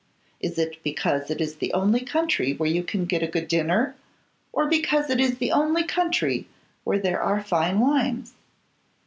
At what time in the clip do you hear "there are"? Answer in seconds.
6.97-7.43